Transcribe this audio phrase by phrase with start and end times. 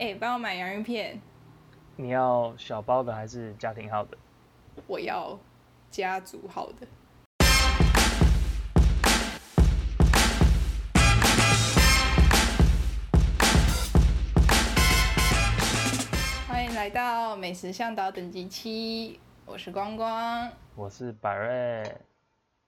[0.00, 1.20] 哎、帮我买洋芋片，
[1.96, 4.16] 你要小包的还是家庭号的？
[4.86, 5.36] 我要
[5.90, 6.86] 家族号的。
[16.46, 20.48] 欢迎来到美食向导等级七，我是光光。
[20.76, 21.96] 我是百瑞，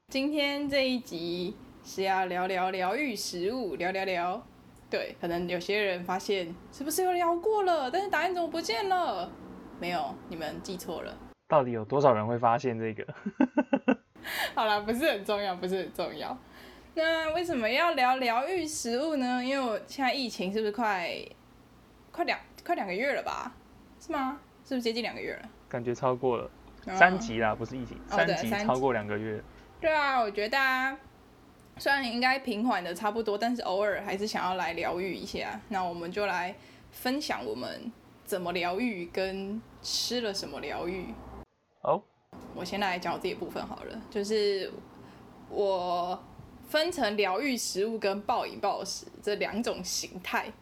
[0.09, 4.45] 今天这一集是要聊聊疗愈食物，聊聊聊。
[4.91, 9.31] 对，可能有些人发现是不是有聊过了，但是答案怎么不见了？
[9.79, 11.17] 没有，你们记错了。
[11.49, 13.07] 到底有多少人会发现这个？
[14.55, 16.37] 好啦，不是很重要，不是很重要。
[16.95, 19.43] 那为什么要聊疗愈食物呢？
[19.45, 21.09] 因为我现在疫情是不是快
[22.11, 23.53] 快两快两个月了吧？
[24.01, 24.41] 是吗？
[24.65, 25.49] 是不是接近两个月了？
[25.69, 26.51] 感觉超过了
[26.87, 29.41] 嗯三级啦，不是疫情，哦三级三级超过两个月。
[29.81, 30.99] 对啊，我觉得大家
[31.81, 35.59] 虽然应该平缓的差不多，但是偶尔还是想要来疗愈一下。
[35.71, 36.55] 那我们就来
[36.91, 37.91] 分享我们
[38.23, 41.07] 怎么疗愈，跟吃了什么疗愈。
[41.81, 42.03] 好，
[42.55, 44.71] 我先来讲我自己的部分好了，就是
[45.49, 46.23] 我
[46.69, 50.53] 分成疗愈食物跟暴饮暴食这两种形态。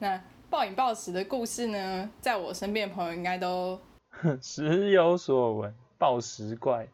[0.00, 3.80] 那暴饮暴食的故事呢，在我身边的朋友应该都
[4.42, 6.86] 时有所闻，暴食怪。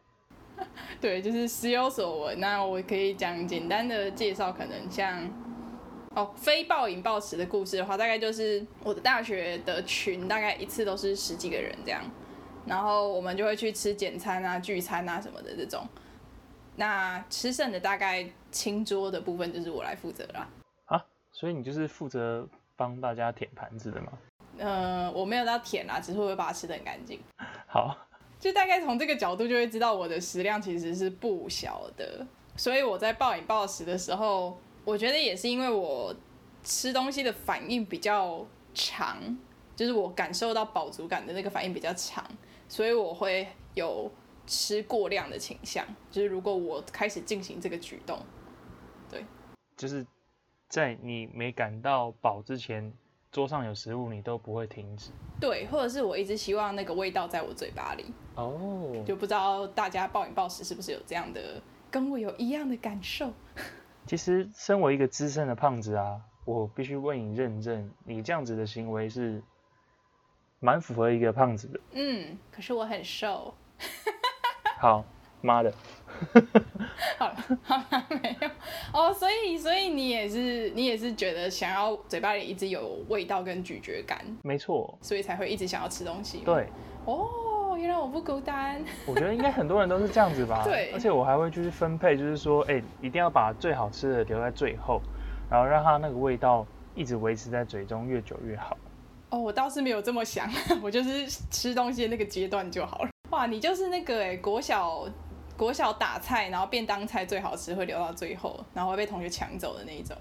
[0.99, 2.39] 对，就是时有所闻。
[2.39, 5.27] 那我可以讲简单的介绍，可能像
[6.15, 12.03] 哦，非暴饮暴食的故事的话，大概就是我的大学的群，大概一次都是十几个人这样，
[12.65, 15.87] 然后我们就会去吃简餐啊、聚餐啊什么的这种。
[16.75, 20.47] 那吃剩的大概清桌的部分就是我来负责啦。
[20.85, 24.11] 啊，所以你就是负责帮大家舔盘子的吗？
[24.57, 27.19] 呃，我没有到舔啦，只是我会把它吃的很干净。
[27.67, 27.95] 好，
[28.39, 36.15] 就大概从这个角度就会知道我的食量其实是不小的，所以我在暴饮暴食的时候，我觉得也是因为我
[36.63, 39.37] 吃东西的反应比较长，
[39.75, 42.25] 就是我感受到饱足感的那个反应比较长，
[42.67, 44.09] 所以我会有
[44.47, 45.85] 吃过量的倾向。
[46.09, 48.17] 就是如果我开始进行这个举动，
[49.09, 49.25] 对
[49.75, 50.05] 就是
[50.67, 52.93] 在你没感到饱之前，
[53.31, 55.11] 桌上有食物你都不会停止。
[55.39, 63.31] 对，或者是我一直希望那个味道在我嘴巴里，哦，就不知道大家暴饮暴食是不是有这样的，跟我有一样的感受。
[64.07, 69.43] 其实身为一个资深的胖子啊，我必须为你认证，你这样子的行为是
[70.59, 71.79] 蛮符合一个胖子的。
[71.91, 73.53] 嗯，可是我很瘦。
[74.79, 75.05] 好，
[75.41, 75.71] 妈的，
[77.17, 78.49] 好了， 好了，没有
[78.93, 86.67] 哦，所以所以你也是你也是觉得想要嘴巴里一直有味道跟咀嚼感，没错，所以才会一直想要吃东西。，对，
[87.05, 88.83] 哦，原来我不孤单。
[89.07, 90.61] 我觉得应该很多人都是这样子吧。
[90.63, 95.01] 对而且我还会就是分配，就是说，哎、一定要把最好吃的留在最后，
[95.49, 96.65] 然后让它那个味道
[96.95, 98.77] 一直维持在嘴中，越久越好。
[99.29, 100.49] 哦，我倒是没有这么想，
[100.81, 103.09] 我就是吃东西的那个阶段就好了。
[103.29, 105.07] 哇，你就是那个哎，国小
[105.59, 110.15] 国小打菜，然后便当菜最好吃会留到最后，然后会被同学抢走的那一种。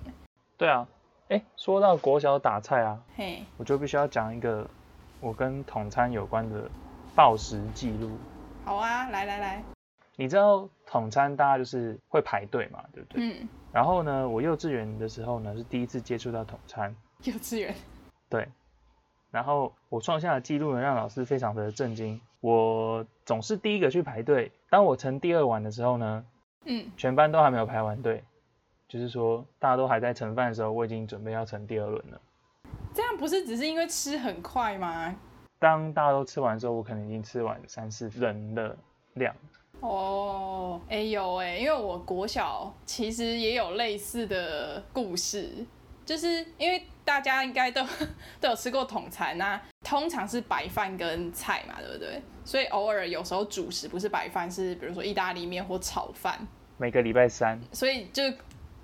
[0.57, 0.85] 对啊，
[1.29, 4.69] 哎、说到国小打菜啊，嘿，我就必须要讲一个
[5.21, 6.69] 我跟统餐有关的
[7.15, 8.19] 暴食记录。
[8.65, 9.63] 好啊，来来来，
[10.17, 13.23] 你知道统餐大家就是会排队嘛，对不对？
[13.23, 17.73] 嗯，然后呢，我幼稚园的时候呢是第一次接触到统餐，幼稚园，
[18.29, 18.49] 对，
[19.31, 22.21] 然后我创下的记录呢让老师非常的震惊。
[22.41, 26.25] 我总是第一个去排队，当我盛第二碗的时候呢，
[26.67, 28.23] 嗯，全班都还没有排完队，
[28.89, 32.21] 就是说大家都还在盛饭的时候，我已经准备要盛第二轮了。
[32.95, 35.15] 这样不是只是因为吃很快吗？
[35.59, 38.77] 当大家都吃完的时候，我可能已经吃完三四人的
[39.15, 39.35] 量。
[39.81, 45.67] 哦，哎、有哎、因为我国小其实也有类似的故事，
[46.05, 47.83] 就是因为大家应该都
[48.39, 52.23] 都有吃过统餐那通常是白饭跟菜嘛，对不对？
[52.45, 56.47] 所以偶尔有时候主食不是白饭，是比如说意大利面或炒饭，
[56.77, 58.23] 每个礼拜三，所以就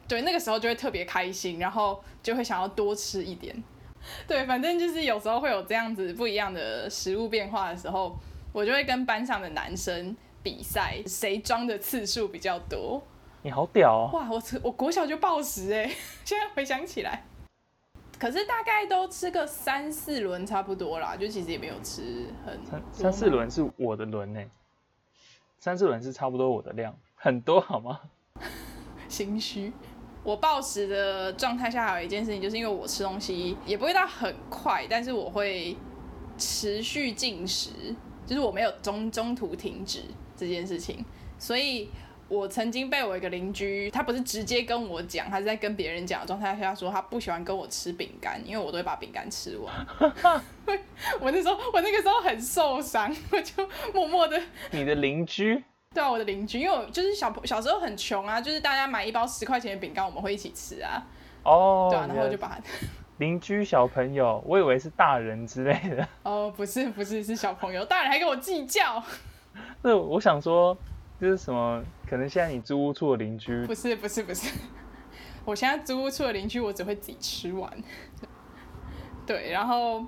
[0.09, 3.55] 对那个时候就会特别开心，然后就会想要多吃一点。
[4.27, 8.19] 对，反正就是有时候会有这样子不一样的食物变化的时候，
[8.53, 13.07] 我就会跟班上的男生比赛，谁装的次数比较多。
[13.43, 14.11] 你好屌哦！
[14.15, 15.85] 哇，我吃我国小就暴食哎，
[16.25, 17.23] 现在回想起来，
[18.25, 24.43] 可是大概都吃个三四轮差不多啦，就其实也没有吃很三三四嘛轮是我的轮呢，
[25.59, 28.01] 三四轮是差不多我的量，很多好吗？
[29.09, 29.71] 心虚。
[30.23, 35.77] 我暴食的状态下，还有一件事情，就是因为我吃东西也不会到很快，但是我会
[36.39, 37.95] 持续进食，
[38.25, 40.01] 就是我没有中中途停止
[40.35, 41.05] 这件事情，
[41.39, 41.91] 所以
[42.35, 49.73] 我我曾经被我一个邻居，他不是直接跟我讲，他是在跟别人讲的状态下说他不喜欢跟我吃饼干，因为我都会把饼干吃完。
[51.21, 54.41] 我那时候我那个时候很受伤，我就默默的。
[54.71, 55.63] 你的邻居？
[55.95, 61.03] 对啊，我的邻居，因为我就是小小时候很穷啊，就是大家买一包十块钱的饼干，我们会一起吃啊。
[61.45, 61.89] 哦。
[61.91, 62.59] 对啊，然后就把。
[63.19, 66.07] 邻居小朋友，我以为是大人之类的。
[66.25, 69.01] 哦，不是不是，是小朋友，大人还跟我计较。
[69.83, 70.77] 那我想说，
[71.21, 71.81] 就是什么？
[72.09, 73.65] 可能现在你租屋处的邻居？
[73.67, 74.53] 不是不是不是，
[75.45, 77.71] 我现在租屋处的邻居，我只会自己吃完。
[79.27, 80.05] 对，然后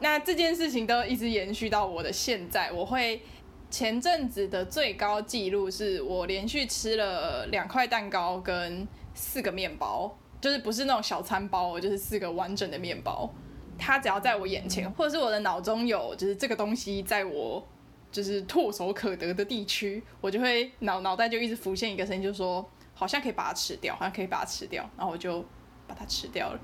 [0.00, 2.70] 那这件事情都一直延续到我的现在。
[2.72, 3.22] 我会
[3.70, 10.18] 前阵子的最高纪录是我连续吃了两块蛋糕跟四个面包。
[10.40, 13.32] 就是不是那种小餐包，就是四个完整的面包。
[13.78, 17.66] 它只要在我眼前，或者是我的脑中有，就是这个东西在我
[18.14, 22.64] 就是唾手可得的地区，我就会脑脑袋就一直浮现一个声音，就说
[22.94, 25.44] 好像可以把它吃掉，好像可以把它吃掉，然后我就
[25.88, 26.60] 把它吃掉了。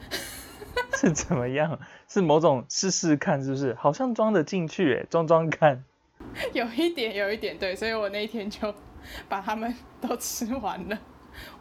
[0.95, 1.77] 是怎么样？
[2.07, 3.75] 是某种试试看，是不是？
[3.75, 5.85] 好像装得进去，哎，装装看。
[6.55, 8.73] 有一点，有一点，对，所以我那一天就
[9.29, 10.97] 把它们都吃完了。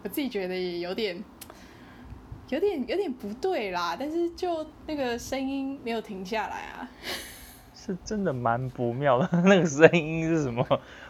[0.03, 1.23] 我自己觉得也有点。
[2.49, 6.89] 有点有点不对啦，但是就那个声音没有停下来啊，
[7.89, 9.27] 是真的蛮不妙的。
[9.43, 10.63] 那个声音是什么？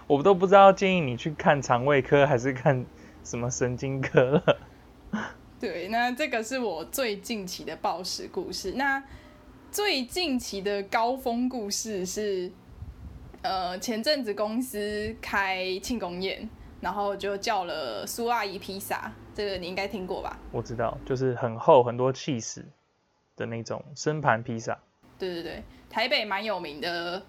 [0.07, 2.85] 我都不知道，建议你去看肠胃科还是看
[3.23, 4.57] 什么神经科了。
[5.59, 8.71] 对，那这个是我最近期的暴食故事。
[8.77, 9.03] 那
[9.69, 12.49] 最近期的高峰故事是，
[13.41, 16.49] 呃，前阵子公司开庆功宴。
[16.81, 20.39] 然后就叫了苏阿姨披萨，这个你应该听过吧？
[20.49, 22.65] 我知道，就是很厚很多气势
[23.35, 24.79] 的那种生盘披萨。
[25.17, 27.25] 对对对，台北蛮有名的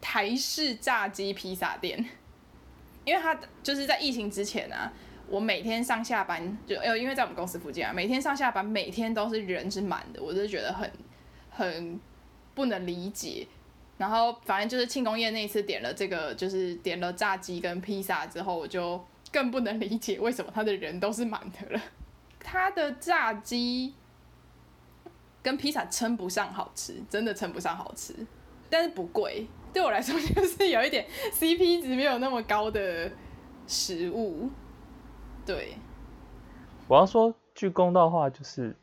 [0.00, 2.04] 台式炸鸡披萨店，
[3.04, 4.92] 因为它就是在疫情之前啊，
[5.28, 10.90] 我每天上下班就呃，因为在我们公司附近啊，每天上下班每天都是人是满的，我就觉得很
[11.50, 12.00] 很
[12.54, 13.46] 不能理解。
[13.98, 19.00] 然后反正就是庆功宴那一次点了这个，就是点了炸鸡跟披萨之后，我就
[19.30, 21.80] 更不能理解为什么他的人都是满的了。
[22.40, 23.94] 他的炸鸡
[25.42, 28.14] 跟披萨称不上好吃，真的称不上好吃，
[28.70, 33.10] 但是不贵，对我来说 就是有一点 CP 值没有那么高的
[33.66, 34.50] 食物。
[35.44, 35.76] 对，
[36.86, 38.76] 我要说句公道话，就是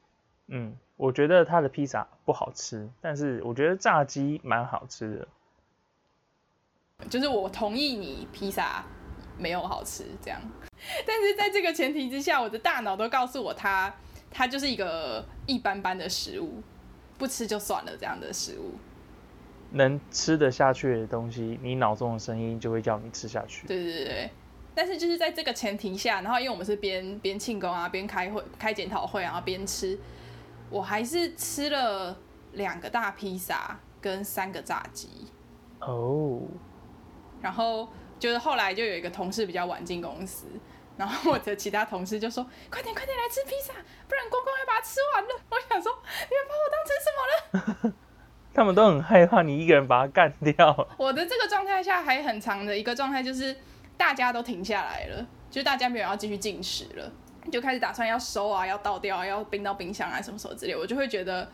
[0.48, 0.76] 嗯。
[1.00, 7.08] 我觉得他的披萨不好吃，但是我觉得炸鸡蛮好吃的。
[7.10, 8.84] 就是我同意你披萨
[9.38, 10.42] 没有好吃这样，
[11.08, 13.96] 但是在这个前提之下，我的大脑都告诉我，它
[14.32, 16.62] 它就是一个一般般的食物，
[17.18, 18.74] 不吃就算了这样的食物。
[19.72, 23.68] 能吃得下去的东西，你脑中的声音就会叫你吃下去。
[23.68, 24.30] 对对对，
[24.74, 30.00] 但是就是在这个前提下，然后因为我们是边边庆功啊，边开会开检讨会，然后边吃。
[30.72, 32.18] 我还是吃了
[32.54, 35.08] 两个大披萨跟三个炸鸡
[35.82, 36.42] 哦，
[37.42, 37.90] 然后
[38.20, 40.46] 就是后来就有一个同事比较晚进公司，
[41.00, 43.72] 然后我的其他同事就说：“快点快点来吃披萨，
[44.06, 45.98] 不然光光要把它吃完了。”我想说
[46.28, 47.94] ：“你们把我当成什么了？”
[48.54, 50.90] 他们都很害怕你一个人把它干掉。
[50.98, 53.56] 我的这个状态下还很长的一个状态就是
[53.96, 57.10] 大家都停下来了，就大家没有要继续进食了。
[57.50, 61.50] 就开始打算要收啊，要倒掉啊，要冰到冰箱啊，什么什么之类，我就会觉得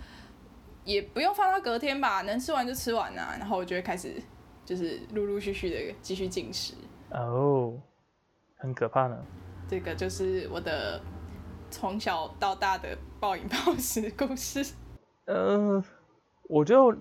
[0.83, 3.35] 也不用放到隔天吧，能吃完就吃完啊。
[3.37, 4.15] 然后我就会开始
[4.65, 6.73] 就是陆陆续续的继续进食。
[7.11, 7.77] 哦，
[8.65, 9.17] 很可怕呢。
[9.67, 11.01] 这个就是我的
[11.69, 14.73] 从小到大的暴饮暴食故事。
[15.25, 15.83] 呃，
[16.49, 16.95] 我就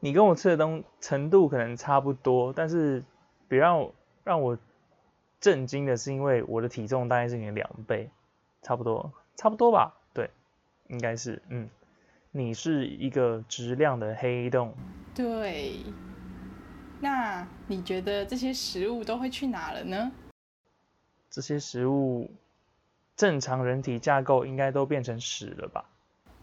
[0.00, 3.02] 你跟我吃的东程度可能差不多，但是
[3.48, 3.90] 比较
[4.24, 4.58] 让我
[5.40, 8.10] 震惊的是，因为我的体重大概是你的两倍。
[8.62, 10.28] 差不多，差不多吧，对，
[10.88, 11.70] 应该是，嗯，
[12.32, 14.74] 你是一个质量的黑洞，
[15.14, 15.84] 对，
[16.98, 20.10] 那你觉得这些食物都会去哪了呢？
[21.36, 22.30] 这些食物，
[23.14, 25.84] 正常人体架构应该都变成屎了吧？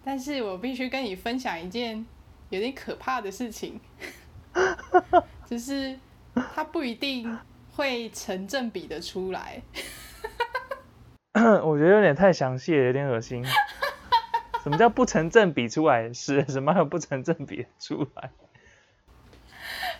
[0.06, 2.06] 但是我必须跟你分享一件
[2.52, 3.82] 有点可怕的事情，
[5.48, 5.98] 就是
[6.54, 7.36] 它不一定
[7.76, 9.64] 会成正比的出来。
[11.34, 13.44] 我觉得有点太详细了，有点恶心。
[14.62, 16.46] 什么叫不成正比出来是？
[16.46, 18.30] 什么有不成正比出来？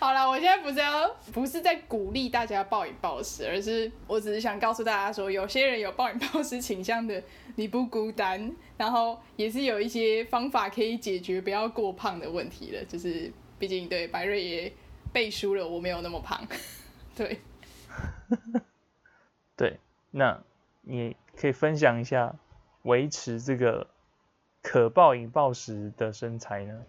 [0.04, 7.22] 好了，我现在不是要，不是在鼓励大家暴饮暴食，而是我只是想告诉大家说，有些人有暴饮暴食倾向的，
[7.56, 8.54] 你不孤单。
[8.76, 12.84] 然后也是有一些方法可以解决不要过胖的问题的。
[12.84, 14.70] 就是毕竟对白瑞也
[15.10, 16.46] 背书了，我没有那么胖。
[17.16, 17.38] 对。
[19.56, 19.80] 对，
[20.10, 20.38] 那
[20.82, 22.34] 你可以分享一下
[22.82, 23.86] 维持这个
[24.60, 26.82] 可暴饮暴食的身材呢？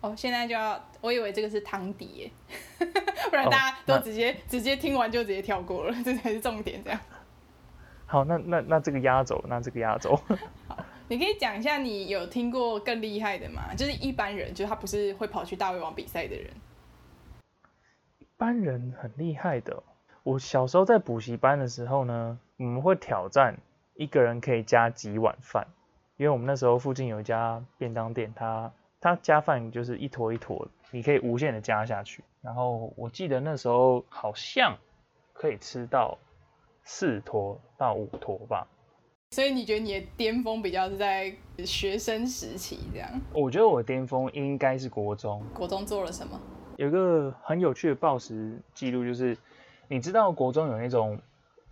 [0.00, 2.30] 哦，现在就要，我以为这个是汤底耶，
[3.30, 6.82] 不然哦大家都直接、直接听完就直接跳过了， 这才是重点。
[6.84, 7.00] 这样，
[8.06, 10.16] 好，那那那这个压轴，那这个压轴，
[11.08, 13.74] 你可以讲一下你有听过更厉害的吗？
[13.76, 16.50] 就是一般人，就是他不是会跑去大胃王比赛的人。
[18.18, 19.82] 一般人很厉害的哦。
[20.22, 23.58] 我小时候在补习班的时候呢，我们会挑战
[23.94, 25.66] 一个人可以加几碗饭，
[26.18, 32.24] 因为我们那时候附近有一家便当店，它它加饭就是一坨一坨，你可以无限的加下去。
[32.42, 34.76] 然后我记得那时候好像
[35.32, 36.18] 可以吃到
[36.84, 38.66] 四坨到五坨吧。
[39.30, 43.10] 所以你觉得你的巅峰比较是在学生时期这样？
[43.34, 46.40] 我觉得我的巅峰应该是国中，国中做了什么？
[46.76, 49.36] 有一个很有趣的暴食记录，就是
[49.88, 51.20] 你知道国中有那种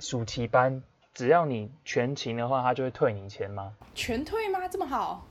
[0.00, 0.82] 暑期班，
[1.14, 3.72] 只要你全勤的话，他就会退你钱吗？
[3.94, 4.68] 全退吗？
[4.68, 5.26] 这么好？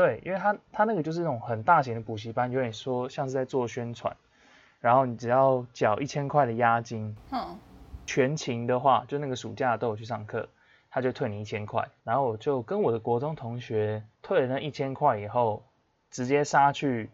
[0.00, 4.16] 对，因为他他那个就是那种很大型的补习班，有点说像是在做宣传，
[4.80, 7.58] 然后你只要缴一千块的押金，嗯，
[8.06, 10.48] 全勤的话，就那个暑假都有去上课，
[10.88, 11.86] 他就退你一千块。
[12.02, 15.62] 然后我就跟我的国中同学退了那一千块以后，
[16.10, 17.10] 直接杀去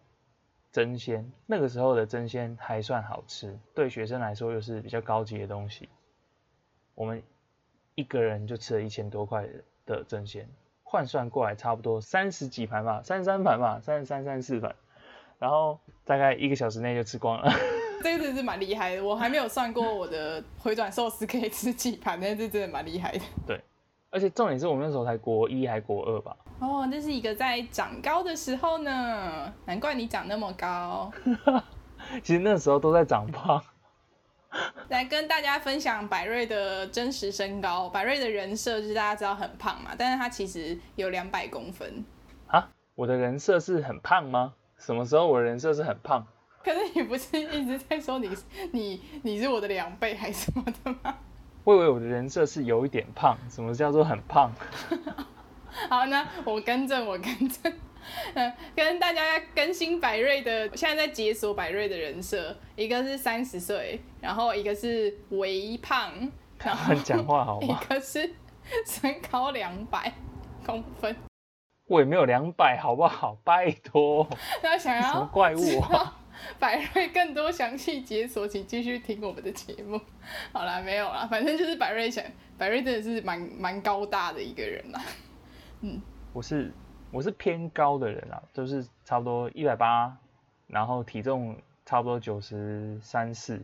[0.70, 1.28] 蒸鲜。
[1.44, 5.88] 那个时候的蒸鲜还算好吃，对学生来说又是比较高级的东西。
[6.94, 7.20] 我们
[7.96, 9.44] 一个人就吃了一千多块
[9.86, 10.48] 的蒸鲜，
[10.88, 14.72] 换算过来差不多三十几盘吧，三十三盘吧，三十三、三十四盘，
[15.40, 17.52] 然后大概一个小时内就吃光了。
[18.04, 19.04] 这个真的是蛮厉害的。
[19.04, 23.20] 我还没有算过我的回转寿司可以吃几盘，但是真的蛮厉害的。
[23.44, 23.60] 对
[24.10, 31.10] 而且重点是我们那时候才国一还国二吧，哦，这是一个在长高的时候呢，难怪你长那么高。
[32.22, 33.60] 其实那时候都在长胖。
[34.88, 37.88] 来跟大家分享百瑞的真实身高。
[37.88, 42.04] 百瑞的人设就是大家知道很胖嘛，但是他其实有两百公分。
[42.48, 44.54] 啊，我的人设是很胖吗？
[44.78, 46.26] 什么时候我的人设是很胖？
[46.62, 48.28] 可是你不是一直在说你
[48.72, 51.16] 你你是我的两倍还是什么的吗？
[51.64, 53.36] 我以为我的人设是有一点胖。
[53.50, 54.52] 什么叫做很胖？
[55.88, 57.72] 好，那我更正，我更正。
[58.34, 66.12] 嗯，跟大家更新百瑞的，现在在解锁百瑞的人设，一个是三十岁，然后一个是微胖，
[66.62, 67.80] 然后 讲话好一吗？
[67.88, 68.34] 个是
[68.86, 70.12] 身高两百
[70.64, 71.14] 公分。
[71.88, 73.38] 我也没有两百，好不好？
[73.44, 74.28] 拜托，
[74.62, 76.18] 那想要什么要怪物啊？
[76.58, 80.00] 百瑞更多详细解锁，请继续听我们的节目。
[80.52, 82.25] 好啦，没有啦，反正就是百瑞想，
[82.58, 85.00] 百瑞真的是蛮蛮高大的一个人啦。
[86.34, 86.72] 我是
[87.10, 90.14] 我是偏高的人啊，就是差不多一百八，
[90.66, 93.60] 然后体重差不多九十三四。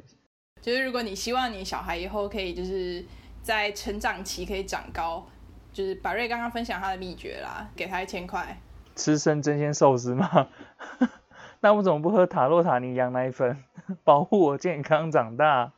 [0.61, 3.05] 就是如果你希望你小孩以后可以就是
[3.43, 5.27] 在成长期可以长高，
[5.73, 8.57] 就是百瑞刚刚分享他的秘诀啦，给他一千块。
[8.95, 10.49] 吃生真鲜寿司吗？
[11.61, 13.63] 那我怎么不喝塔洛塔尼羊奶粉，
[14.05, 15.73] 保护我健康长大？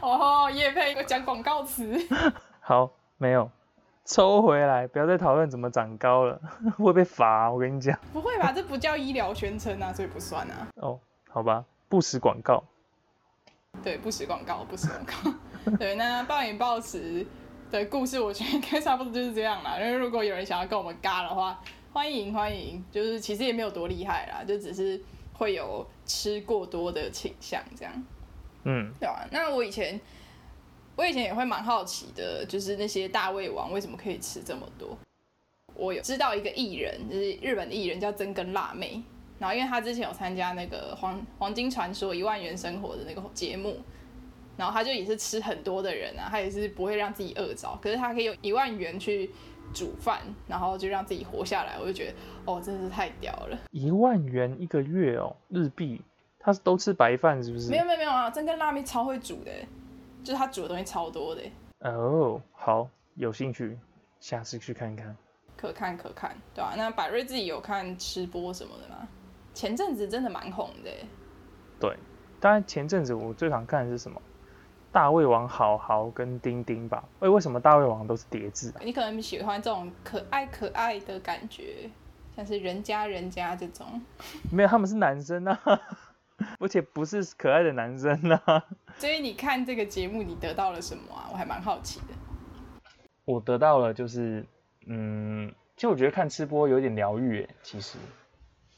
[0.00, 1.98] 哦，叶佩我讲广告词。
[2.60, 3.50] 好，没有，
[4.08, 6.40] 抽回来，不要再讨论怎么长高了，
[6.78, 7.96] 会被罚、我跟你讲。
[8.10, 8.50] 不会吧？
[8.50, 10.66] 这不叫医疗宣称啊，所以不算啊。
[10.76, 10.98] 哦，
[11.28, 12.64] 好吧，不实广告。
[13.84, 15.76] 对，不实广告，不实广告。
[15.78, 17.24] 对，那暴饮暴食
[17.70, 19.78] 的故事，我觉得应该差不多就是这样啦。
[19.78, 21.60] 因为如果有人想要跟我们尬的话，
[21.92, 24.98] 欢迎欢迎，就是其实也没有多厉害啦，就只是
[25.34, 27.92] 会有吃过多的倾向这样。
[28.64, 30.00] 嗯，对啊，那我以前
[30.98, 34.98] 我以前也会蛮好奇的，就是那些大胃王为什么可以吃这么多？
[35.76, 39.00] 我有知道一个艺人，就是日本的艺人叫真根辣妹，
[39.38, 43.76] 然后因为她之前有参加那个黄黄金传说一万元生活的那个节目，
[44.56, 49.30] 然后她就也是吃很多的人啊，她也是不会让自己饿着，可是她可以用一万元去
[49.72, 52.14] 煮饭，然后就让自己活下来，我就觉得
[52.44, 53.56] 哦，真的是太屌了。
[53.70, 56.02] 一万元一个月哦，日币，
[56.40, 57.70] 他是都吃白饭是不是？
[57.70, 59.52] 没有没有没有啊，真根辣妹超会煮的，
[60.22, 61.42] 就是他煮的东西超多的。
[61.80, 63.78] 哦，好，有兴趣，
[64.20, 65.16] 下次去看看。
[65.56, 69.08] 可看可看，对吧、那百瑞自己有看吃播什么的吗？
[69.54, 71.04] 前阵子真的蛮红的耶，
[71.80, 71.96] 对，
[72.38, 74.22] 当然前阵子我最常看的是什么？
[74.92, 77.04] 大胃王好好跟丁丁吧。
[77.18, 78.80] 喂，为什么大胃王都是叠字啊？
[78.84, 81.90] 你可能喜欢这种可爱可爱的感觉，
[82.36, 84.00] 像是人家人家这种。
[84.52, 85.60] 没有，他们是男生啊，
[86.58, 88.64] 而且不是可爱的男生啊。
[88.96, 91.28] 所以你看这个节目，你得到了什么啊？
[91.30, 92.14] 我还蛮好奇的。
[93.24, 94.44] 我得到了就是，
[94.86, 97.98] 嗯，其实我觉得看吃播有点疗愈诶，其实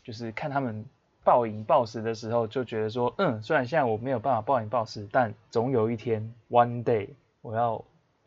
[0.03, 0.85] 就是看他们
[1.23, 7.09] 暴饮暴食的时候，就觉得说，嗯，虽然现在我没有办法暴饮暴食，但总有一天，one day，
[7.43, 7.85] 我要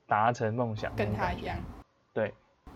[0.07, 1.57] 达成梦想，跟他一样。
[2.13, 2.33] 对。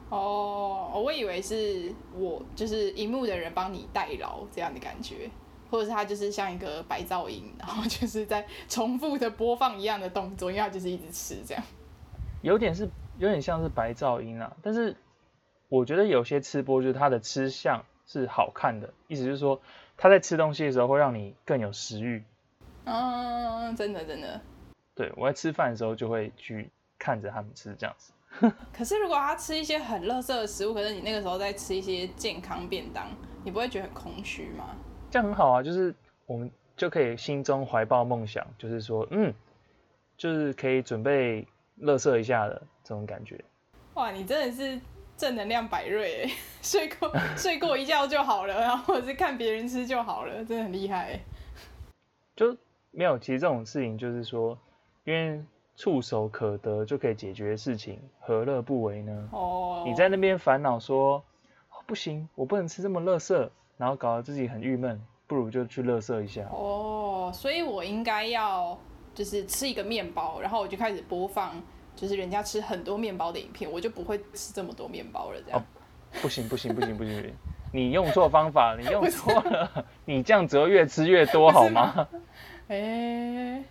[0.09, 5.29] 哦，我以为是我就是荧幕的人帮你代劳这样的感觉，
[5.69, 11.63] 或者是它就是像一个白噪音，然后就是在重复的播放一样的动作，因为他就是一直吃这样。
[12.41, 14.95] 有点是有点像是白噪音啊，但是
[15.69, 19.59] 我觉得有些吃播就是他的吃相是好看的，意思就是说
[19.97, 22.23] 他在吃东西的时候会让你更有食欲。
[22.85, 24.39] 嗯，真的真的。
[24.95, 28.13] 对我在吃饭的时候就会去看着他们吃这样子。
[28.71, 33.07] 可是如果他吃一些很垃圾的食物，可是你那个时候在吃一些健康便当，
[33.43, 34.75] 你不会觉得很空虚吗？
[35.09, 35.93] 这样很好啊，就是
[36.25, 39.33] 我们就可以心中怀抱梦想，就是说，嗯，
[40.17, 43.43] 就是可以准备乐色一下的这种感觉。
[43.93, 44.79] 哇，你真的是
[45.15, 51.19] 正能量百瑞哎， 睡过 睡过一觉就好了，然后或者是看别人吃就好了，真的很厉害。
[52.35, 52.55] 就
[52.91, 54.57] 没有，其实这种事情就是说，
[55.03, 55.43] 因为。
[55.79, 59.29] 触手可得就可以解决的事情，何乐不为呢？
[59.31, 61.23] 哦，你在那边烦恼说，
[61.85, 66.41] 不行，我不能吃这么乐色，然后搞得自己很郁闷，不如就去乐色一下。
[66.51, 68.77] 哦，所以我应该要
[69.13, 71.61] 就是吃一个面包，然后我就开始播放
[71.95, 75.41] 就是人家吃很多面包的影片，我就不会吃这么多面包了。
[75.45, 75.63] 这样，
[76.21, 77.33] 不行不行不行不行，
[77.71, 82.07] 你用错方法，你用错了，你这样只会越吃越多好吗？
[82.67, 83.63] 哎。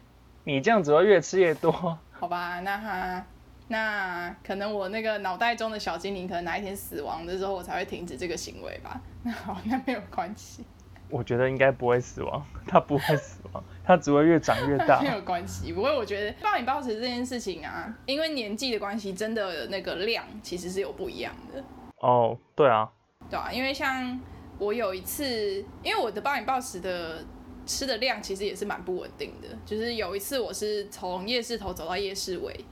[0.49, 1.73] 你这样只会越吃越多，
[2.13, 2.61] 好吧？
[2.61, 3.27] 那哈，
[3.67, 9.01] 那可能我那个脑袋中的小精灵，可能哪一天死亡的时候，我才会停止这个行为吧。
[9.27, 10.65] 那 好，那没有关系。
[11.11, 15.01] 我觉得应该不会死亡，它不会死亡，它只会越长越大。
[15.03, 21.63] 没有关系，不过我觉得暴饮暴食这件事情啊，因为年纪的关系，真的那个量其实是有不一样的。
[21.99, 22.89] 哦，对啊，
[23.29, 24.21] 对啊，因为像
[24.59, 27.25] 我有一次，因为我的暴饮暴食的。
[27.69, 32.65] 吃的量其实也是蛮不稳定的，就是有一次我是从夜市头走到夜市尾，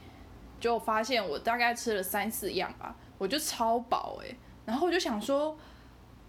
[0.60, 5.58] 就发现我大概吃了三四样吧，我就超饱哎，然后我就想说，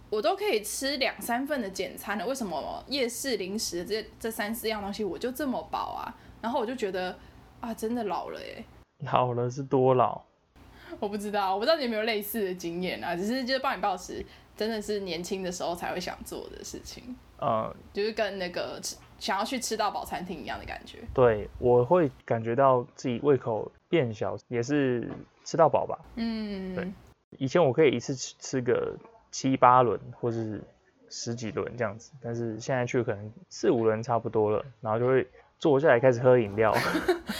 [0.08, 6.14] 我都可以吃两三份的简餐了，为什么夜市零食这这三四样东西我就这么饱啊？
[6.40, 7.16] 然后我就觉得
[7.60, 8.64] 啊，真的老了哎，
[9.12, 10.20] 老了是多老？
[11.00, 14.24] 我不知道，我不知道你有没有类似的经验啊，只是就是暴饮暴食
[14.56, 17.16] 真的是年轻的时候才会想做的事情。
[17.38, 18.80] 呃，就是跟那个
[19.18, 20.98] 想要去吃到饱餐厅一样的感觉。
[21.12, 25.10] 对，我会感觉到自己胃口变小，也是
[25.44, 25.98] 吃到饱吧。
[26.14, 26.90] 嗯，对。
[27.38, 28.96] 以前我可以一次吃吃个
[29.30, 30.62] 七八轮，或是
[31.08, 35.26] 十几轮这样子，但是现在去可能四五轮差不多了，然后就会
[35.58, 36.74] 坐下来开始喝饮料。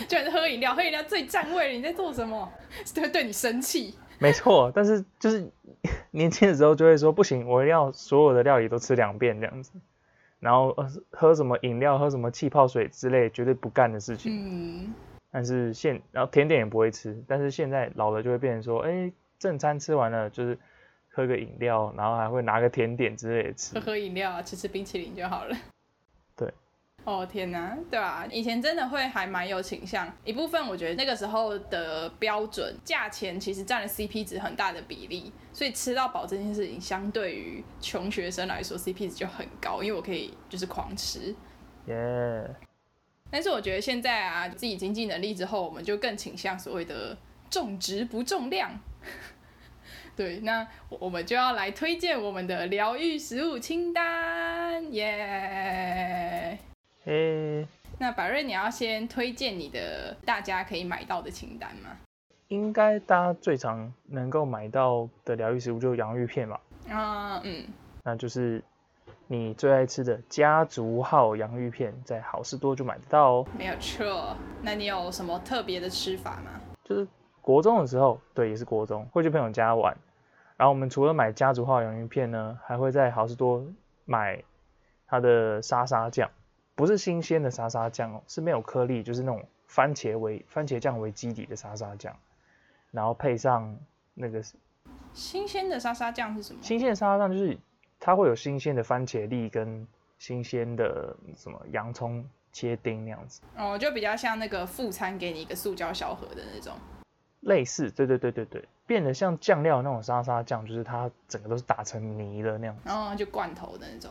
[0.09, 2.51] 居然是喝饮料，喝饮料最占位了，你在做什么？
[2.97, 3.95] 会对你生气。
[4.19, 5.51] 没错，但是就是
[6.11, 9.73] 年轻的时候就会说不行，我要所有的料理都吃两遍这样子，
[10.41, 14.33] 然后呃喝什么饮料、喝什么气泡水之类绝对不干的事情。
[14.33, 14.95] 嗯。
[15.31, 20.59] 但是现然后甜点也不会吃，但是现在老了就会变成说，哎，正餐吃完了就是
[21.17, 23.75] 喝个饮料，然后还会拿个甜点之类的吃。
[23.75, 25.57] 喝喝饮料，吃吃冰淇淋就好了。
[27.05, 28.27] 哦天哪，对吧？
[28.31, 41.35] 以前真的会还蛮有倾向，一部分我觉得那个时候的标准价钱其实占了 CP 值很大的比例，所以吃到饱这件事情相对于穷学生来说 CP 值就很高，因为我可以就是狂吃。
[41.87, 42.45] 耶。
[43.31, 47.17] 但是我觉得现在啊，自己经济能力之后，我们就更倾向所谓的
[47.49, 48.71] 重质不重量。
[50.17, 56.59] 对，那我们就要来推荐我们的疗愈食物清单，耶。
[57.05, 57.67] 诶，
[57.99, 61.91] 那百瑞，你要先推荐你的大家可以买到的清单吗？
[62.49, 66.59] 应该大家最常能够买到的疗愈食物就是洋芋片嘛。
[66.89, 67.65] 啊，嗯，
[68.03, 68.63] 那就是
[69.27, 73.47] 你最爱吃的家族号洋芋片，在好事多就买得到哦。
[73.59, 76.61] 没有错，那你有什么特别的吃法吗？
[76.85, 77.07] 就是
[77.41, 79.97] 国中的时候，对，也是国中，会去朋友家玩，
[80.57, 83.65] 然后我们除了买家族号洋芋片呢，还会在好事多
[84.05, 84.43] 买
[85.07, 86.31] 它的沙沙酱。
[86.75, 92.15] 不是新鲜的沙沙酱哦，是没有颗粒，就是那种番茄为番茄酱为基底的沙沙酱，
[92.91, 93.75] 然后配上
[94.13, 94.43] 那个
[95.15, 96.59] 新鲜的沙沙酱是什么？
[96.63, 97.57] 新鲜的沙沙酱就是
[97.99, 99.87] 它会有新鲜的番茄粒跟
[100.19, 103.41] 新鲜的什么洋葱切丁那样子。
[103.57, 106.75] 哦，就比较像那个副餐给你一个塑胶小盒的那种。
[107.47, 112.77] 类似，对对对对对，变得像酱料那种沙沙酱，就是它整个都是打成泥的那样。
[112.87, 114.11] 哦，就罐头的那种。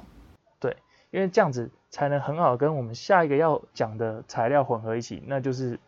[0.59, 0.75] 对。
[1.11, 5.79] 因为这样子才能很好跟我们下一个要讲的材料混合一起，那就是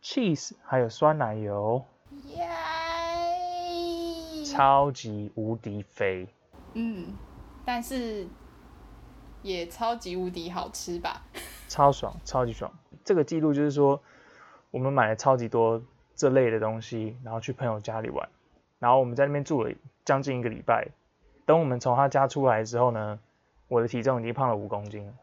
[0.00, 1.84] cheese 还有酸奶油，
[2.26, 2.46] 耶，
[4.44, 6.28] 超级无敌肥，
[6.74, 7.16] 嗯，
[7.64, 8.28] 但是
[9.42, 11.24] 也超级无敌好吃吧？
[11.66, 12.70] 超爽，超级爽。
[13.02, 14.00] 这个记录就是说，
[14.70, 15.82] 我们买了超级多
[16.20, 18.28] 这类的东西，然后去朋友家里玩，
[18.78, 19.72] 然后我们在那边住了
[20.04, 20.86] 将近一个礼拜。
[21.46, 23.18] 等我们从他家出来之后呢，
[23.68, 25.14] 我的体重已经胖了五公斤了。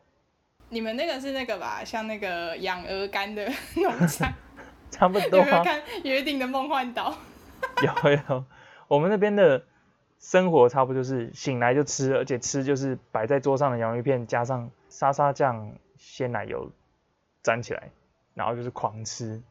[0.69, 1.83] 你们那个是那个吧？
[1.86, 4.33] 像那个养鹅肝的 农场，
[4.89, 5.45] 差不多啊。
[5.45, 7.15] 有没有看《约定的梦幻岛》？
[7.86, 8.43] 有有，
[8.88, 9.63] 我们那边的
[10.17, 16.71] 生活差不多就是醒来就吃，而且吃就是摆在桌上的洋芋片，加上沙沙酱、鲜奶油
[17.43, 17.91] 沾起来，
[18.33, 19.43] 然后就是狂吃。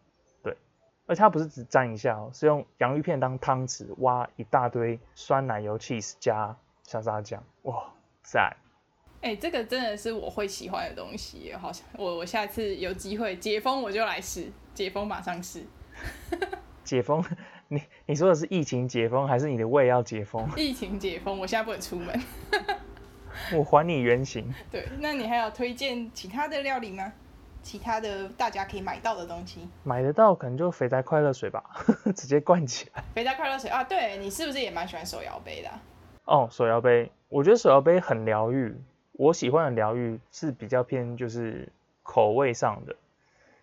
[1.07, 7.93] 对，而且它不是只沾一下哦，是用洋芋片当汤匙，挖一大堆酸奶油 cheese 加沙沙酱，哇，
[8.23, 8.57] 赞！
[9.23, 15.65] 哎、这个真的是我会喜欢的东西，好像我我下次有机会解封我就来试，解封马上试。
[16.85, 17.25] 解封，
[17.69, 20.49] 你你说的是疫情解封，还是你的胃要解封？
[20.57, 22.23] 疫情解封，我现在不能出门。
[23.57, 24.53] 我还你原形。
[24.71, 27.13] 对，那你还有推荐其他的料理吗？
[27.67, 29.69] 其他的大家可以买到的东西？
[29.83, 31.65] 买得到可能就肥宅快乐水吧，
[32.15, 33.03] 直接灌起来。
[33.13, 35.81] 肥宅快乐水啊，对你是不是也蛮喜欢手摇杯的啊、
[36.27, 38.73] 哦，手摇杯，我觉得手摇杯很疗愈。
[39.15, 41.69] 我喜欢的疗愈是比较偏就是
[42.05, 42.95] 口味上的，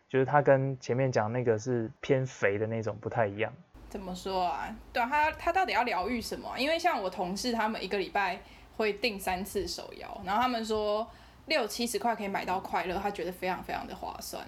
[0.10, 3.54] 就是它跟前面讲那个是偏肥的那种不太一样。
[3.89, 4.76] 怎么说啊？
[4.92, 8.42] 对啊，他他到底要疗愈什么啊、因为像我同事他们一个礼拜
[8.76, 11.08] 会订三次手摇，然后他们说
[11.46, 14.46] 六七十块可以买到快乐，他觉得非常非常的划算。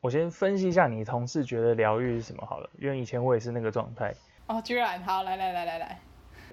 [0.00, 4.14] 我先分析一下你同事觉得疗愈是什么好了，因为以前我也是那个状态。
[4.46, 6.00] 哦，居然好，来来来来来，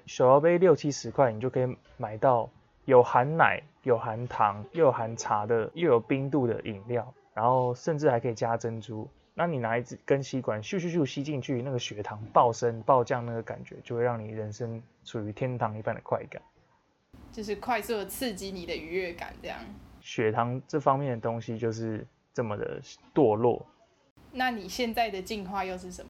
[0.06, 2.50] 手摇杯六七十块，你就可以买到
[2.86, 9.08] 有含奶、有含糖、又有含茶的，又有冰度的饮料，然后甚至还可以加珍珠。
[9.34, 16.42] 那你拿一支根吸管咻咻咻吸进去，那个血糖爆升爆降，那个感觉就会让你人生处于天堂一般的快感。
[17.30, 19.58] 就是快速的刺激你的愉悦感，这样。
[20.04, 22.78] 血糖这方面的东西就是这么的
[23.14, 23.64] 堕落。
[24.30, 26.08] 那你现在的进化又是什么？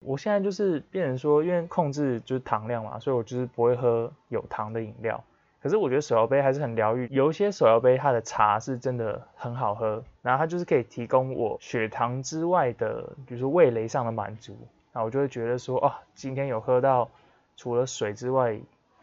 [0.00, 5.22] 我现在就是变成说，因为控制就是糖量嘛，所以我就是不会喝有糖的饮料。
[5.62, 14.56] 可是我觉得手摇杯还是很疗愈，有一些手摇杯它的茶是真的很好喝，然后它就是可以提供我血糖之外的，比如说味蕾上的满足，
[14.92, 17.08] 那我就会觉得说，哦，今天有喝到
[17.56, 18.58] 除了水之外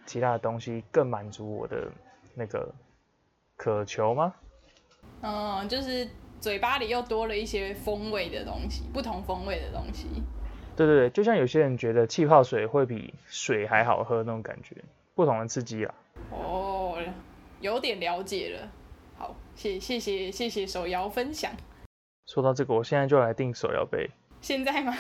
[0.06, 1.88] 其他的东西，更满足我的
[2.34, 2.70] 那个
[3.64, 4.34] 渴求吗？
[5.22, 6.06] 嗯，就是
[6.42, 10.08] 嘴巴里又多了一些风味的东西，不同风味的东西。
[10.76, 14.76] 对对对，就像有些人觉得气泡水会比水还好喝那种感觉，
[15.16, 15.94] 不同的刺激啊。
[16.30, 16.98] 哦，
[17.62, 18.68] 有点了解了。
[19.18, 21.50] 好，谢谢谢谢谢手摇分享。
[22.26, 24.10] 说到这个，我现在就来订手摇杯。
[24.42, 24.94] 现在吗？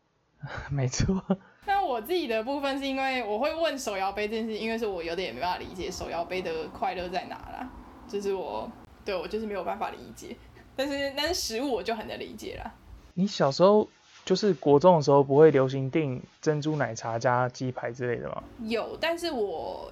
[0.72, 1.22] 没错，
[1.66, 7.70] 那我自己的部分是因为我会问手摇杯这件事，因为是我有点没办法理解手摇杯的快乐在哪啦，
[8.10, 8.70] 就是我
[9.04, 10.36] 对我就是没有办法理解，
[10.74, 12.74] 但是但是食物我就很能理解啦。
[13.14, 13.88] 你小时候
[14.24, 18.42] 就是国中的时候，不会流行订珍珠奶茶加鸡排之类的吗？
[18.64, 19.90] 有，但是我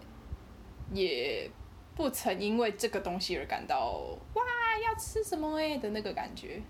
[0.92, 1.50] 也
[1.94, 4.00] 不曾因为这个东西而感到
[4.35, 4.42] 哇
[4.85, 6.62] 要吃什么哎、的那个感觉。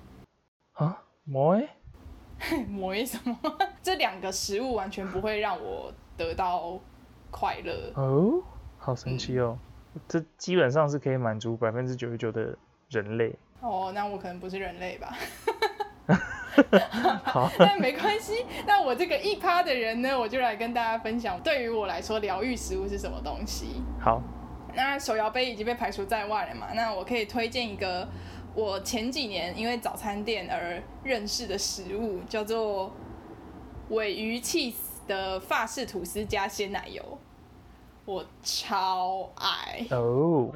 [0.72, 1.68] 啊，没欸
[2.68, 3.36] 抹一什么？
[3.82, 6.78] 这两个食物完全不会让我得到
[7.30, 7.92] 快乐。
[7.96, 8.42] 哦，
[8.78, 9.58] 好神奇哦！
[10.06, 12.56] 这基本上是可以满足百分之九十九的
[12.90, 13.34] 人类。
[13.60, 15.14] 哦，那我可能不是人类吧？
[17.24, 18.44] 好， 但没关系。
[18.66, 23.82] 那我这个一趴的人呢，我就来跟大家分享，对于我来说，疗愈食物是什么东西。
[24.00, 24.22] 好，
[24.74, 26.68] 那手摇杯已经被排除在外了嘛？
[26.74, 28.08] 那我可以推荐一个
[28.54, 32.92] 我前几年因为早餐店而认识的食物，叫做
[33.90, 34.74] 尾鱼 cheese
[35.06, 37.18] 的法式吐司加鲜奶油，
[38.08, 39.86] 我超爱。
[39.90, 40.50] 哦，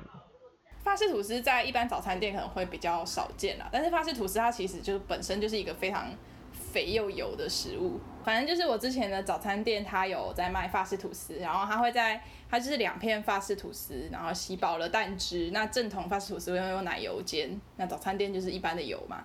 [0.82, 6.08] 法式吐司在一般早餐店可能会比较少见啦，但是法式吐司它其实就是本身就是一个非常
[6.50, 8.00] 肥又油的食物。
[8.24, 15.50] 反正就是我之前的早餐店，它有在卖法式吐司，然后它会在它就是两片法式吐司，然后洗饱了蛋汁。
[15.52, 19.22] 那正统法式吐司会用奶油煎，那早餐店就是一般的油嘛。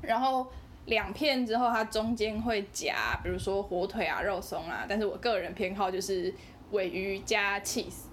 [0.00, 0.46] 然后
[0.84, 6.32] 两片之后，它中间会夹，比如说火腿啊、肉松啊，但是我个人偏好就是
[6.72, 8.06] 尾鱼加 cheese。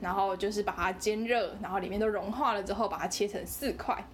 [0.00, 4.04] 然后就是把它煎热，然后里面都融化了之后，把它切成四块，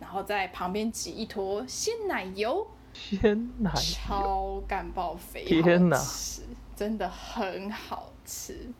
[0.00, 6.42] 然后在旁边挤一坨鲜奶油，鲜奶油，超干爆肥，天哪好吃，
[6.74, 8.72] 真的很好吃。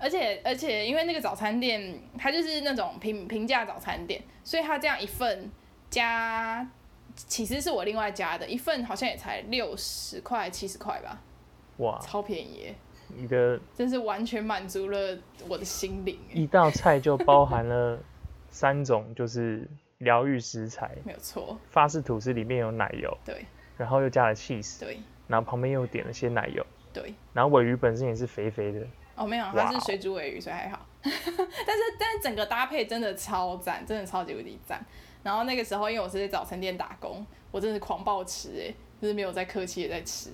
[0.00, 5.48] 而且而且，因为那个早餐店它就是那种平平价早餐店，所以它这样一份
[5.88, 6.68] 加，
[7.14, 11.20] 其实是我另外加的，一份好像也才六十块七十块吧，
[11.76, 12.74] 哇，超便宜耶，
[13.08, 16.18] 你的真是完全满足了我的心灵。
[16.32, 17.98] 一道菜就包含了
[18.48, 20.96] 三种就是疗愈食材。
[21.04, 23.44] 没有错，法式吐司里面有奶油，对，
[23.76, 27.14] 然后又加了 cheese，对然后旁边又点了些奶油，对。
[27.32, 30.86] 然后尾鱼本身也是肥肥的，哦，没有，它是水煮尾鱼，所以还好。
[31.02, 34.84] 但是但是整个搭配真的超赞，真的超级无敌赞。
[35.22, 40.30] 然后那个时候因为我是在早餐店打工，我真的是狂暴吃哎，就是没有在客气也在吃。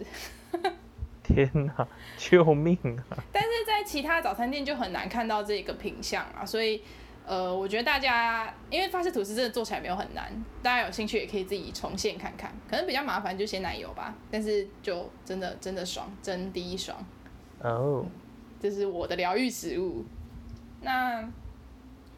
[1.23, 2.77] 天哪，救命
[3.11, 3.17] 啊！
[3.33, 6.83] 但是在其他早餐店就很难看到这个品相啊，所以
[7.25, 10.33] 呃，我觉得大家因为法式吐司真的做起来没有很难，
[10.63, 16.99] 大家有兴趣也可以自己重现看看，可能比较麻烦就鲜奶油吧，但是就真的真的爽，真第一爽。
[17.61, 18.05] 哦，
[18.61, 20.05] 这是我的疗愈食物。
[20.81, 21.31] 那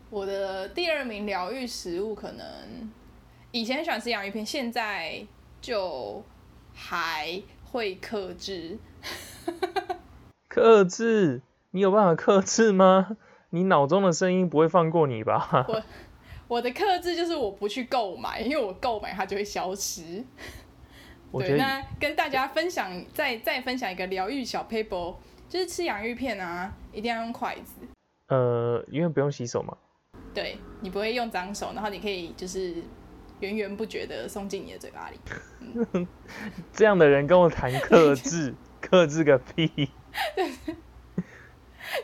[0.09, 2.47] 我的第二名疗愈食物可能
[3.51, 5.23] 以前很喜欢吃洋芋片，现在
[5.61, 6.25] 就
[6.73, 8.79] 还会克制。
[10.49, 13.17] 克制，你有办法克制吗？
[13.51, 15.65] 你脑中的声音不会放过你吧？
[15.69, 15.83] 我
[16.49, 20.25] 我的克制就是我不去购买，因为我购买它就会消失。
[21.33, 25.17] 对，那跟大家分享，再再分享一个疗愈小 paper，
[25.49, 27.75] 就是吃洋芋片啊，一定要用筷子。
[28.29, 29.77] 呃，因为不用洗手嘛。
[30.33, 32.75] 对你不会用脏手，然后你可以就是
[33.41, 36.07] 源源不绝的送进你的嘴巴里。
[36.73, 39.71] 这样的人跟我谈克制， 克制个屁！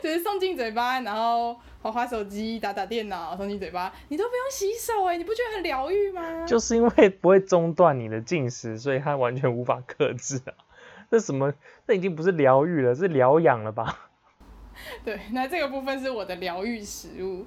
[0.01, 6.45] 就是送进嘴巴，然后滑滑手机、打打电脑，送进嘴巴，你都不用洗手哎，你不觉得很疗愈吗？
[6.45, 10.53] 就是因为不会中断你的进食，所以它完全无法克制啊。
[11.11, 11.53] 这什么？
[11.87, 14.09] 那已经不是疗愈了，是疗养了吧？
[15.03, 17.45] 对，那这个部分是我的疗愈食物。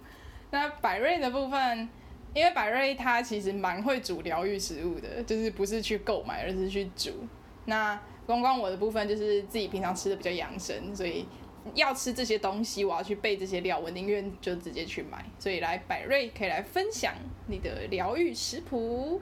[0.51, 1.89] 那百瑞的部分，
[2.35, 7.11] 因为百瑞它其实蛮会煮疗愈食物的，就是不是去购买，而是去煮。
[7.65, 11.27] 那光光我的部分就是自己平常吃的比较养生，所以
[11.75, 15.25] 要吃这些东西，我要去备这些料，我宁愿就直接去买。
[15.39, 17.15] 所以来百瑞可以来分享
[17.47, 19.21] 你的疗愈食谱。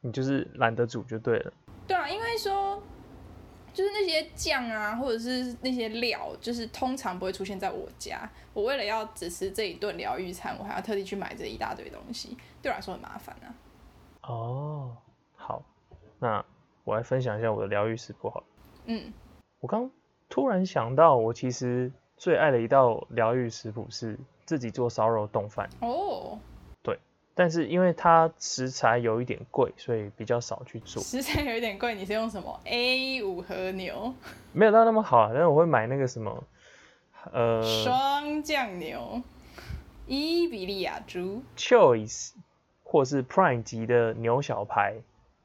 [0.00, 1.52] 你就是懒得煮就对了。
[1.86, 2.82] 对啊，因为说
[3.72, 8.30] 就是那些酱啊，或者是那些料，就是通常不会出现在我家。
[8.52, 13.48] 我为了要只吃这一顿疗愈餐，我还要特地去买这一大堆东西，对我来说很麻烦啊。
[14.22, 14.96] 哦，
[15.34, 15.62] 好，
[16.18, 16.44] 那
[16.84, 18.46] 我来分享一下我的疗愈食谱好了。
[18.86, 19.12] 嗯，
[19.60, 19.90] 我刚
[20.28, 26.38] 突然想到，我其实最爱的一道疗愈食谱是自己做烧肉冻饭，哦，
[26.82, 26.98] 对
[27.34, 31.02] 但是因为它食材有一点贵，所以比较少去做。
[31.02, 34.14] 食材有一点贵，你是用什么 A 五和牛、
[34.52, 36.44] 没有到那么好啊，但是我会买那个什么，
[37.32, 39.22] 呃双酱牛、
[40.06, 42.34] 伊比利亚猪？，Choice
[42.82, 44.94] 或是 Prime 级的牛小排，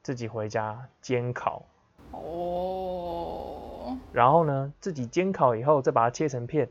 [0.10, 1.67] 自己回家煎烤，
[2.10, 6.67] 哦，然后呢自己煎烤以后再把它切成片，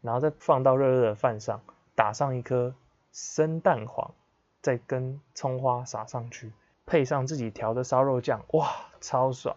[0.00, 1.60] 然后再放到热热的饭上，
[1.94, 2.74] 打上一颗
[3.12, 4.12] 生蛋黄，
[4.60, 6.52] 再跟葱花撒上去，
[6.84, 8.68] 配上自己调的烧肉酱，哇，
[9.00, 9.54] 超爽！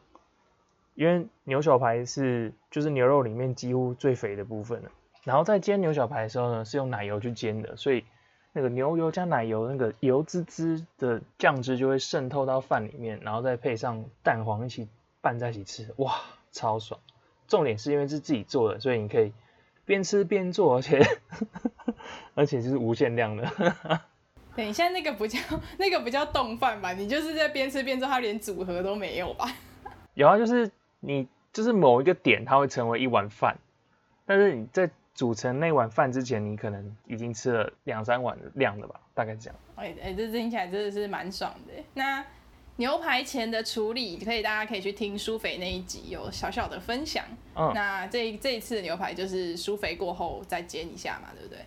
[0.94, 4.92] 因为牛小排是就是牛肉里面几乎最肥的部分了，
[5.24, 8.06] 然后在煎牛小排的时候呢，是用奶油去煎的，所以
[8.54, 14.88] 那个牛油加奶油那个油滋滋的酱汁就会渗透到饭里面，然后再配上蛋黄一起
[15.22, 17.00] 拌在一起吃，哇，超爽！
[17.48, 19.34] 重点是因为是自己做的，所以你可以
[19.86, 21.04] 边吃边做，而且
[22.36, 23.52] 而且就是无限量的。
[24.56, 25.40] 等一下，那个不叫
[25.78, 26.94] 那个不叫冻饭吧？
[26.94, 29.52] 你就是在边吃边做，它连组合都没有吧？
[30.14, 33.58] 有啊，就是你就是某一个点它会成为一碗饭，
[34.28, 39.56] 但是你在煮成那碗饭之前，你可能已经吃了两三碗的量了吧，大概这样。
[39.76, 41.84] 哎、哎、这听起来真的是蛮爽的。
[41.94, 42.26] 那
[42.78, 47.24] 牛排前的处理，可以大家可以去听苏肥那一集有小小的分享。
[47.56, 51.60] 嗯，那这一这一次的牛排就是苏肥过后再煎一下嘛，对不对？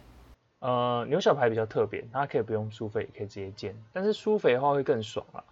[0.59, 5.45] 呃，牛小排比较特别，它可以不用苏肥，也可以直接煎，但是苏肥的话会更爽啊。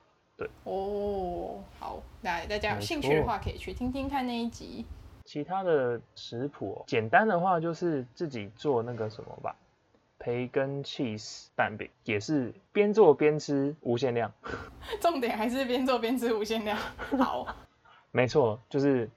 [0.64, 4.84] 哦，好，那大家有没兴趣的错话可以去听听看那一集。
[5.24, 9.56] 其他的食谱、哦，简单的话就是自己做那个什么吧，
[10.18, 14.30] 培根 cheese 蛋饼，也是边做边吃，无限量。
[15.00, 16.76] 重点还是边做边吃无限量。
[17.18, 17.46] 好，
[18.10, 19.10] 没错，就是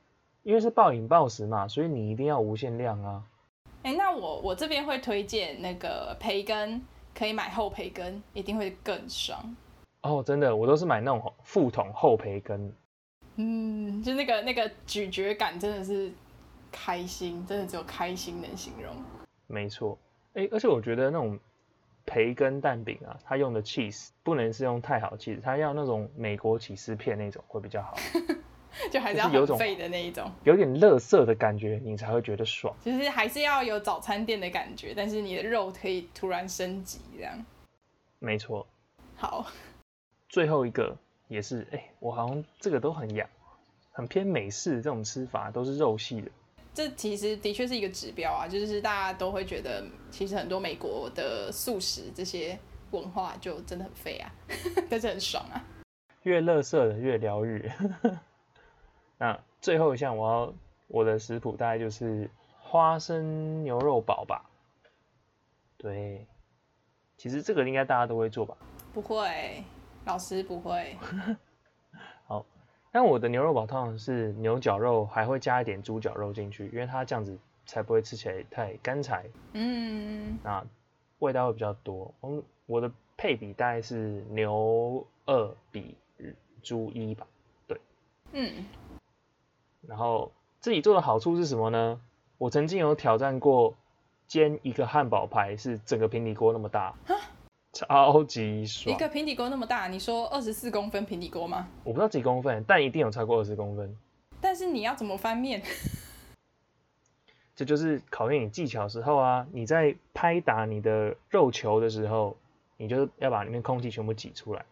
[0.43, 3.24] 因为是暴饮暴食嘛，所以你一定要无限量啊。
[3.84, 6.82] 哎、那我我这边会推荐那个培根，
[7.13, 9.56] 可以买厚培根，一定会更爽。
[10.02, 12.74] 哦，真的，我都是买那种副桶厚培根，
[13.38, 16.12] 嗯，就那个那个咀嚼感真的是
[16.71, 18.93] 开心，真的只有开心能形容。
[19.47, 19.97] 没错。
[20.34, 21.39] 哎，而且我觉得那种
[22.06, 27.95] 培根蛋饼啊，它用的 cheese 不能是用太好的 cheese，它要那种美国起司片那种会比较好，
[28.91, 32.76] 就还是要就是有废的那一种，有点乐色的感觉，你才会觉得爽。
[32.84, 37.45] 就是还是要有早餐店的感觉，但是你的肉可以突然升级这样。
[38.19, 38.65] 没错。
[39.15, 39.45] 好，
[40.30, 40.95] 最后一个
[41.28, 43.28] 也是，哎、我好像这个都很洋，
[43.92, 46.32] 很偏美式这种吃法，都是肉系的。
[46.74, 52.58] 这其实的确是一个指标啊，就是大家都会觉得，其实很多美国的素食这些
[52.92, 54.32] 文化就真的很废啊，
[54.90, 55.63] 但是很爽啊。
[56.24, 57.72] 越乐色的越疗愈。
[59.18, 60.54] 那最后一项我要
[60.88, 64.48] 我的食谱大概就是花生牛肉堡吧。
[65.78, 66.28] 对，
[67.18, 68.56] 其实这个应该大家都会做吧。
[68.94, 69.63] 不会，
[70.08, 70.98] 老师不会。
[72.26, 72.46] 好
[72.91, 80.65] 但我的牛肉堡通常是牛绞肉，还会加一点猪绞肉进去，因为它这样子才不会吃起来太干柴，嗯，那
[81.20, 82.12] 味道会比较多。
[82.22, 85.96] 嗯，我的配比大概是牛二比
[86.63, 87.28] 猪一吧。
[87.67, 87.80] 对
[88.32, 88.65] 嗯，
[89.82, 92.02] 然后自己做的好处是什么呢？
[92.38, 93.76] 我曾经有挑战过
[94.28, 96.96] 煎一个汉堡排，是整个平底锅那么大，
[97.78, 98.98] 超级一爽。
[98.98, 101.68] 个平底锅那么大，你说二十四公分平底锅吗？
[101.84, 103.96] 我不知道几公分，但一定有超过二十公分。
[104.42, 105.62] 但是你要怎么翻面？
[107.56, 109.46] 这就是考验你技巧的时候啊！
[109.52, 112.36] 你在拍打你的肉球的时候，
[112.78, 114.66] 你就要把里面空气全部挤出来。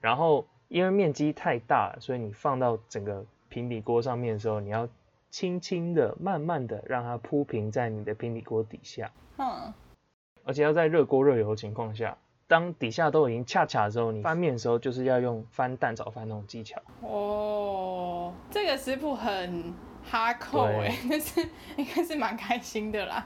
[0.00, 4.86] 然后因为面积太大，所以你放到整个平底锅上面的时候，你要
[5.30, 9.72] 轻轻的、慢慢的让它铺平在你的平底锅底下，嗯，
[10.44, 12.18] 而且要在热锅热油的情况下。
[12.50, 16.82] 当底下都已经恰恰的时候，你翻面的时候就是要用翻蛋炒饭那种技巧。
[17.00, 23.24] 哦，这个食谱很哈扣对哎，但是应该是蛮开心的啦。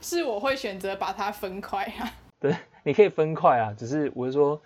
[0.00, 2.12] 是我会选择把它分块啊。
[2.40, 2.52] 对，
[2.82, 4.60] 你可以分块啊，只是我是说，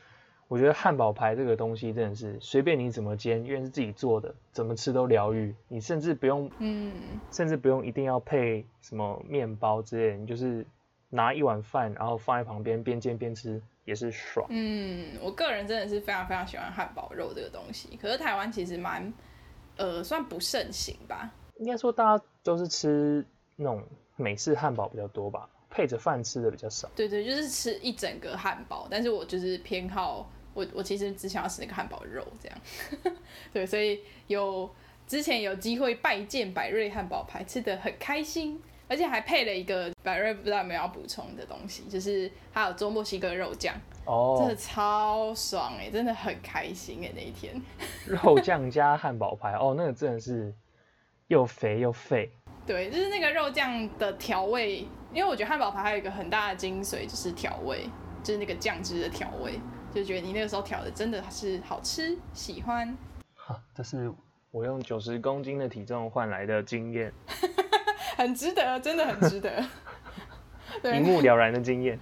[0.48, 5.54] 我觉得汉堡排这个东西真的是随便你怎么煎，因为是自己做的，怎么吃都疗愈。
[5.68, 6.90] 你甚至不用，嗯，
[7.30, 10.66] 甚至不用一定要配什么面包之类的，你就是
[11.16, 14.46] 拿一碗饭，然后放在旁边边煎边吃，也是爽。
[14.50, 19.12] 嗯，我个人真的是非常非常喜欢汉堡肉这个东西，可是台湾其实蛮，
[19.76, 21.32] 呃，算不盛行吧。
[21.58, 23.24] 应该说大家都是吃
[23.56, 23.82] 那种
[24.14, 26.88] 美式汉堡比较多吧，配着饭吃的比较少。
[26.94, 32.58] 对对，就是吃一整个汉堡，但是我就是偏好我我其实只想要吃那个汉堡肉这样。
[33.54, 34.70] 对，所以有
[35.06, 47.60] 之前有机会拜见百瑞汉堡排，吃的很开心，而且还配了一个百瑞不知道有没有要补充的东西，就是还有做墨西哥肉酱，哦真哦的，超爽哎、真的很开心哎、那一天。
[48.06, 50.54] 肉酱加汉堡排，哦，那个真的是
[51.26, 52.30] 又肥又费。
[52.66, 54.80] 对，就是那个肉酱的调味，
[55.12, 57.88] 因为我觉得汉堡排还有一个很大的精髓就是调味，
[58.24, 59.60] 就是那个酱汁的调味，
[59.94, 62.96] 就觉得你那个时候调的真的是好吃，喜欢。
[63.34, 64.12] 哈，这是
[64.50, 67.12] 我用九十公斤的体重换来的经验，
[68.16, 69.62] 很值得，真的很值得。
[70.82, 71.98] 一，目了然的经验。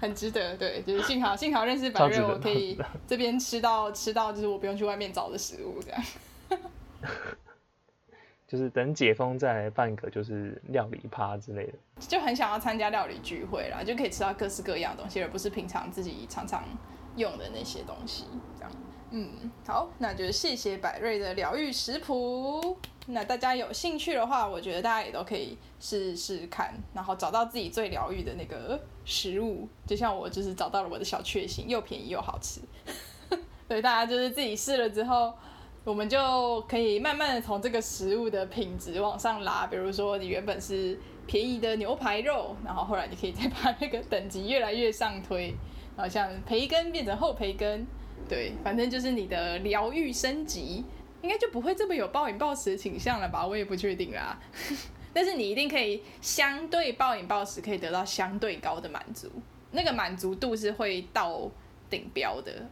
[0.00, 0.56] 很值得。
[0.56, 6.02] 对，就是幸好幸好认识百瑞，我可以这边吃到吃到，就是我不用去外面找的食物这样。
[8.46, 11.72] 就是等解封再来办个就是料理趴之类的。
[11.98, 16.62] 就很想要参加料理聚会啦，就可以吃到各式各样的东西，而不是平常自己常常
[17.16, 18.26] 用的那些东西。
[18.56, 18.72] 这样，
[19.16, 19.30] 嗯，
[19.64, 22.76] 好，那就谢谢百瑞的疗愈食谱。
[23.06, 29.68] 那大家有兴趣的话，我觉得大家也都可以试试看，然后找到自己最疗愈的那个食物。
[29.86, 32.60] 就像我就是找到了我的小确幸，又便宜又好吃。
[33.68, 35.32] 对，大家就是自己试了之后，
[35.84, 39.68] 我们就可以慢慢的从这个食物的品质往上拉。
[39.68, 45.54] 比如说，你原本是便宜的牛排肉，然后后来你可以再把那个等级越来越上推，
[45.96, 47.86] 然后像培根变成厚培根，
[48.28, 50.84] 对，反正就是你的疗愈升级，
[51.22, 53.46] 应该就不会这么有暴饮暴食的倾向了吧？
[53.46, 54.40] 我也不确定啦。
[55.12, 59.30] 但是你一定可以相对暴饮暴食，可以得到相对高的满足，
[59.70, 61.50] 那个满足度是会到
[61.88, 62.66] 顶标的。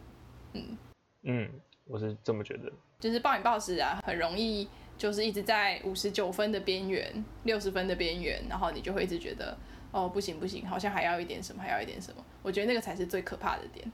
[0.53, 0.77] 嗯
[1.21, 1.49] 嗯，
[1.85, 2.71] 我是这么觉得。
[2.99, 9.57] 就是暴饮暴食啊，很容易就是一直在五十九分的边缘、六十分的边缘，然后你就会一直觉得
[9.91, 12.23] 哦不行不行，好像还要一点什么，还要一点什么。
[12.41, 13.89] 我觉得那个才是最可怕的点。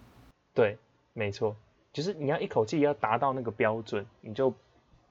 [0.55, 0.77] 对，
[1.13, 1.55] 没错，
[1.91, 4.53] 就是你要一口气要达到那个标准，你就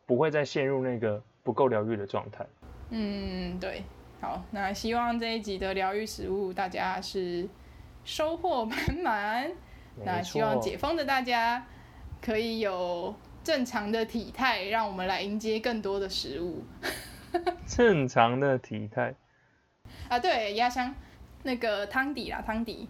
[0.06, 2.46] 不会再陷入那个不够疗愈的状态。
[2.90, 3.82] 嗯，对。
[4.20, 7.48] 好，那希望这一集的疗愈食物大家是
[8.04, 9.48] 收获满满。
[10.04, 11.64] 那希望，解封的大家
[12.20, 13.14] 可以有
[13.44, 16.64] 正常的体态，让我们来迎接更多的食物。
[17.64, 19.14] 正常的体态。
[20.08, 20.92] 啊，对，压箱
[21.44, 22.88] 那个汤底啦，汤底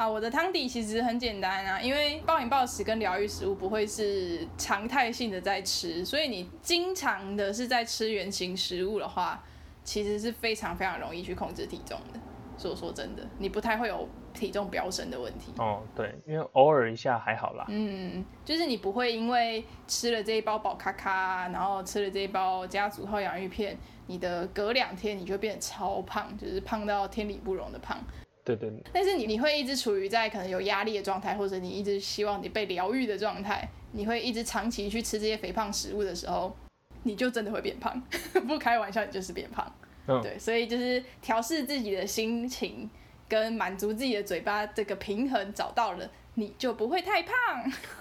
[0.00, 9.44] 啊，我的汤底其实很简单啊，因为暴饮暴食跟疗愈食物不会是常态性的在吃，所以你经常的是在吃原型食物的话，
[9.84, 12.20] 其实是非常非常容易去控制体重的。
[12.56, 15.52] 说说真的，你不太会有体重飙升的问题。
[15.58, 17.66] 哦，对，因为偶尔一下还好啦。
[17.68, 23.76] 嗯，就是你不会因为吃了这一包宝咖咖，然后吃了这一包家族号洋芋片，
[24.06, 27.98] 你的隔两天你就变得超胖，就是胖到天理不容的胖。
[28.44, 36.56] 对对对，但是你你会一直处于在可能有压力的状态，或者你一直希望你被疗愈的状态，你会一直长期去吃这些肥胖食物的时候，
[37.02, 38.00] 你就真的会变胖，
[38.46, 39.72] 不开玩笑，你就是变胖。
[40.06, 42.88] 嗯，对，所以就是调试自己的心情
[43.28, 47.34] 跟满足自己的嘴巴这个平衡找到了，你就不会太胖。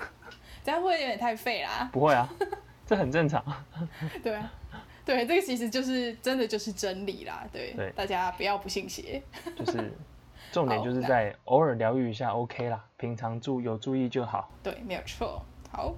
[0.63, 1.89] 这样会有点太废啦。
[1.91, 2.27] 不会啊，
[2.85, 3.43] 这很正常。
[4.23, 4.51] 对啊，
[5.05, 7.47] 对，这个其实就是真的就是真理啦。
[7.51, 9.21] 对，对大家不要不信邪。
[9.57, 9.91] 就是
[10.51, 14.49] 重点就是在偶尔疗愈一下 OK 啦，平常注有注意就好。
[14.63, 15.41] 对，没有错。
[15.71, 15.93] 好，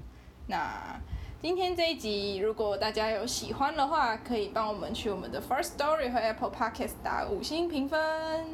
[0.48, 1.00] 那
[1.42, 8.46] 今天这一集，如果大家有喜欢的话，可以帮我们去我们的 First Story 和 Apple Podcast 打五星评分。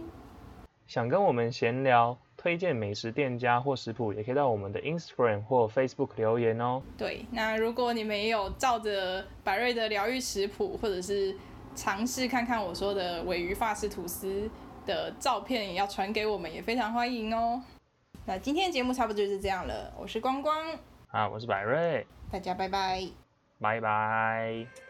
[0.85, 6.81] 想跟我们闲聊、推荐美食店家或食谱，也可以到我们的 Instagram 或 Facebook 留言哦。
[6.97, 11.35] 对，那如果你们也有照着百瑞的疗愈食谱，或者是
[11.75, 14.49] 尝试看看我说的尾鱼法式吐司
[14.87, 17.61] 的照片，也要传给我们，也非常欢迎哦。
[18.25, 20.55] 那今天的节目差不多就是这样了，我是光光，
[21.09, 23.07] 啊，我是百瑞，大家拜拜。
[23.59, 24.86] 拜拜。